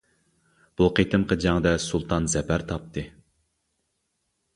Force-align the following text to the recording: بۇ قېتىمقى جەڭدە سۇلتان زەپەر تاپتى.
بۇ 0.79 0.85
قېتىمقى 0.99 1.37
جەڭدە 1.43 1.73
سۇلتان 1.83 2.29
زەپەر 2.37 2.65
تاپتى. 2.73 3.05